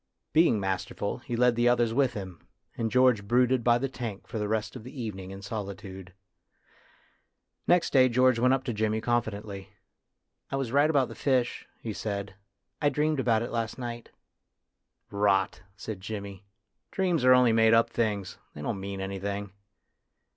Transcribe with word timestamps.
Being 0.33 0.59
masterful, 0.59 1.19
he 1.19 1.35
led 1.35 1.55
the 1.55 1.69
others 1.69 1.93
with 1.93 2.13
him, 2.15 2.41
and 2.75 2.89
George 2.89 3.27
brooded 3.27 3.63
by 3.63 3.77
the 3.77 3.87
tank 3.87 4.25
for 4.25 4.39
the 4.39 4.47
rest 4.47 4.75
of 4.75 4.83
the 4.83 4.99
evening 4.99 5.29
in 5.29 5.43
solitude. 5.43 6.11
Next 7.67 7.93
day 7.93 8.09
George 8.09 8.39
went 8.39 8.51
up 8.55 8.63
to 8.63 8.73
Jimmy 8.73 8.99
con 8.99 9.21
fidently." 9.21 9.67
I 10.51 10.55
was 10.55 10.71
right 10.71 10.89
about 10.89 11.07
the 11.07 11.13
fish," 11.13 11.67
he 11.79 11.93
said. 11.93 12.33
"I 12.81 12.89
dreamed 12.89 13.19
about 13.19 13.43
it 13.43 13.51
last 13.51 13.77
night."" 13.77 14.09
Rot!" 15.27 15.61
said 15.77 16.01
Jimmy;" 16.01 16.45
dreams 16.91 17.23
are 17.23 17.33
only 17.33 17.53
made 17.53 17.75
up 17.75 17.91
things; 17.91 18.39
they 18.55 18.63
don't 18.63 18.79
mean 18.79 19.01
anything." 19.01 19.51